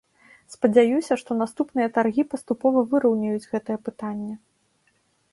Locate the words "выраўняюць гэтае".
2.93-3.77